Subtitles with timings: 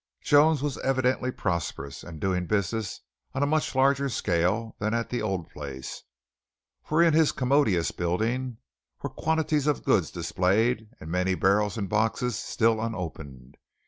[0.23, 3.01] Jones was evidently prosperous, and doing business
[3.35, 6.01] on a much larger scale than at the old place;
[6.81, 8.57] for in his commodious building
[9.03, 13.57] were quantities of goods displayed and many barrels and boxes still unopened.